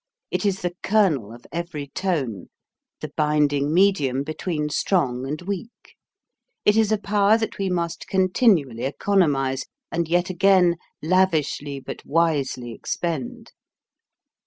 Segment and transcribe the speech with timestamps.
[0.31, 2.47] It is the kernel of every tone,
[3.01, 5.95] the binding medium between strong and weak.
[6.65, 12.03] It is a power that we must continually econo mize and yet again lavishly but
[12.03, 13.51] wisely ex pend.